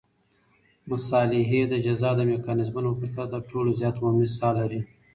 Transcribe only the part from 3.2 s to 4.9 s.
تر ټولو زیات عمومي ساه لري.